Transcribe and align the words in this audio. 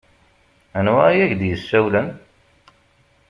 Anwa 0.77 1.05
i 1.11 1.19
ak-d-yessawlen? 1.25 2.07